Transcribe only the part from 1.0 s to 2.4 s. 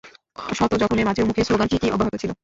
মাঝেও মুখে শ্লোগান ঠিকই অব্যাহত ছিল।